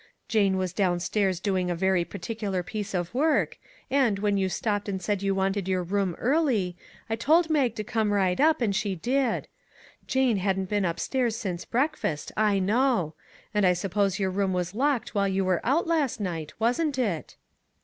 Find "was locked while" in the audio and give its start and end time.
14.53-15.27